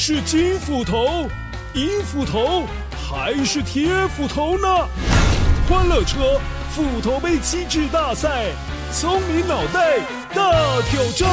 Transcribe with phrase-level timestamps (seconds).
[0.00, 1.28] 是金斧头、
[1.74, 2.62] 银斧头
[3.10, 4.68] 还是铁斧头呢？
[5.68, 6.38] 欢乐车
[6.70, 8.44] 斧头杯机智大赛，
[8.92, 9.98] 聪明脑袋
[10.32, 11.28] 大挑战！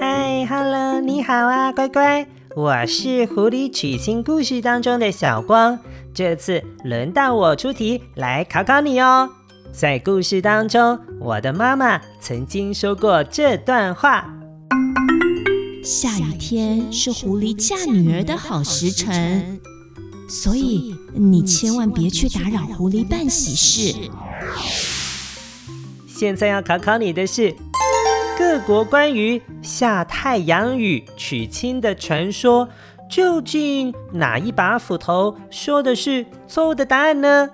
[0.00, 2.26] 嗨，Hello，你好啊，乖乖，
[2.56, 5.78] 我是狐狸娶亲故事当中的小光，
[6.12, 9.30] 这次轮到我出题来考考你哦。
[9.76, 14.32] 在故事当中，我的妈妈曾经说过这段话：
[15.82, 19.60] 下雨天是狐狸嫁女儿的好时辰，
[20.28, 24.08] 所以你千万别去打扰狐狸办喜事。
[26.06, 27.52] 现在要考考你的是，
[28.38, 32.68] 各国关于下太阳雨娶亲的传说，
[33.10, 37.48] 究竟哪一把斧头说的是错误的答案呢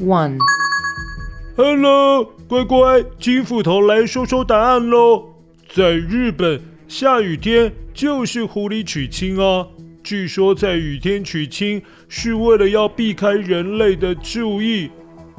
[0.00, 5.26] ？One，Hello，乖乖，金斧头来说说答案喽。
[5.72, 9.66] 在日本，下雨天就是狐狸娶亲啊。
[10.02, 14.90] 据说在雨天娶亲是为了要避开人类的注意，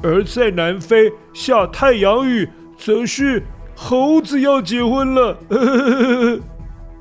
[0.02, 3.42] 而在南非下太阳雨则是
[3.74, 5.36] 猴子要结婚了。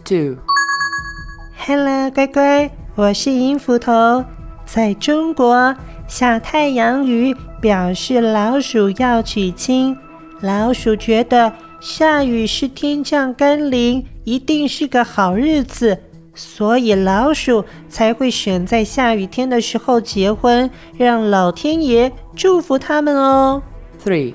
[0.03, 4.25] Two，Hello，乖乖，我是银斧头，
[4.65, 5.75] 在中国。
[6.11, 9.97] 下太阳雨表示老鼠要娶亲，
[10.41, 15.97] 老鼠觉得下雨是天降甘霖，一定是个好日子，
[16.35, 23.63] 所以老鼠才会选在下雨天的时候结婚，让老天爷祝福他们哦。
[24.03, 24.33] Three，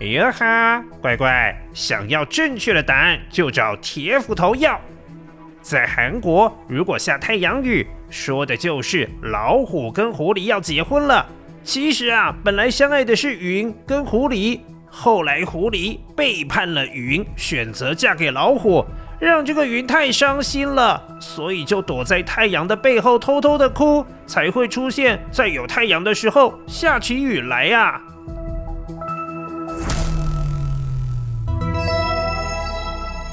[0.00, 4.80] 哎呀哈，乖乖，想要正确的答案就找铁斧头要。
[5.62, 11.24] 在韩国，如果下太阳雨，说的就是老虎跟狐狸要结婚了。
[11.62, 18.84] 其实啊，本来相爱的是云跟狐狸，后来狐狸背叛了云，选择嫁给老虎，
[19.20, 28.00] 让这个云太伤心了，所以就躲在太阳的背后偷偷的哭，才会出现在有太阳的时候下起雨来呀。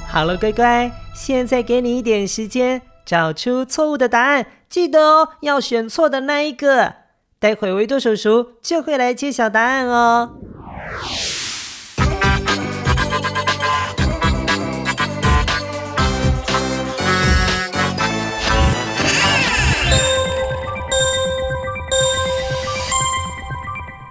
[0.10, 0.92] 好了，乖乖。
[1.14, 4.48] 现在给你一点时间，找出错误的答案。
[4.68, 6.96] 记得哦，要选错的那一个。
[7.40, 10.34] 待会维多叔叔就会来揭晓答案哦。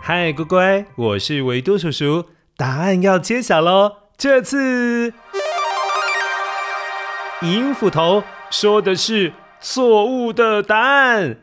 [0.01, 2.25] 嗨，乖乖，我是维多叔叔，
[2.56, 3.93] 答案要揭晓喽。
[4.17, 5.12] 这次。
[7.43, 11.37] 银斧头说的是错误的答案。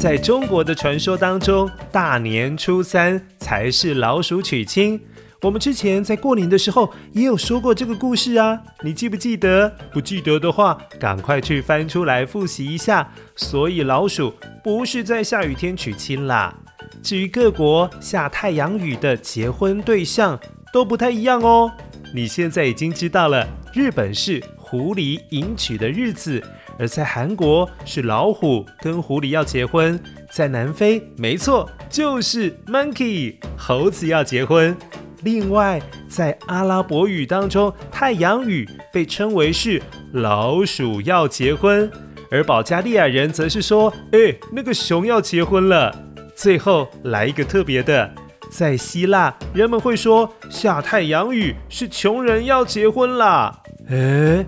[0.00, 5.00] 在中国的传说当中，大年初三才是老鼠娶亲。
[5.42, 9.70] 我们之前在过年的时候也有说过这个故事啊，你记不记得？
[9.92, 13.12] 不记得的话，赶快去翻出来复习一下。
[13.34, 14.32] 所以老鼠
[14.64, 16.54] 不是在下雨天娶亲啦。
[17.02, 20.38] 至于各国下太阳雨的结婚对象，
[20.72, 21.70] 都不太一样哦。
[22.14, 26.42] 你现在已经知道了，日本是狐狸迎娶的日子，
[26.78, 30.00] 而在韩国是老虎跟狐狸要结婚，
[30.30, 34.76] 在南非，没错，就是 monkey 猴子要结婚。
[35.22, 41.90] 另外，在阿拉伯语当中，太阳雨被称为是老鼠要结婚，
[42.30, 45.94] 而保加利亚人则是说，哎，那个熊要结婚了。
[46.34, 48.10] 最后来一个特别的。
[48.50, 53.62] 在希腊，人们会说下太阳雨是穷人要结婚啦。
[53.88, 54.46] 诶，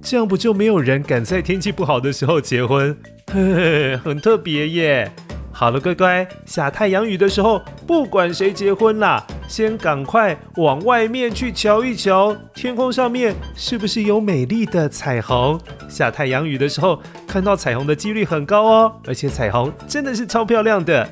[0.00, 2.96] 这样不就没有人敢在天气不好的时候结婚？
[3.32, 5.10] 嘿嘿，很特别耶。
[5.52, 15.60] 好了，乖乖，下太阳雨的时候，不管谁结婚啦，先赶快往外面去瞧一瞧，天空上面是不是有美丽的彩虹？
[15.88, 21.06] 下太阳雨的时候，看到彩虹的几率很高哦，而且彩虹真的是超漂亮的。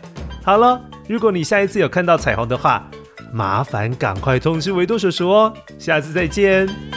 [0.45, 0.81] 好了。
[1.09, 2.89] 如果你下一次有看到彩虹的话，
[3.33, 5.53] 麻烦赶快通知维多叔叔哦。
[5.79, 6.96] 下次再见。